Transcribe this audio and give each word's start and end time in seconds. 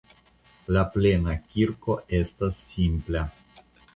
La 0.77 0.81
plena 0.95 1.35
kirko 1.51 1.97
estas 2.21 2.59
simpla. 2.71 3.23